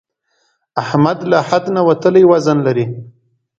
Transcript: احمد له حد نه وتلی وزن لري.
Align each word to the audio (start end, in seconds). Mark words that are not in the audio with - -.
احمد 0.83 1.17
له 1.31 1.37
حد 1.47 1.63
نه 1.75 1.81
وتلی 1.87 2.23
وزن 2.31 2.57
لري. 2.67 2.85